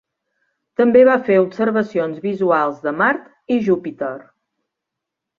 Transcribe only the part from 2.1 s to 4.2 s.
visuals de Mart i Júpiter.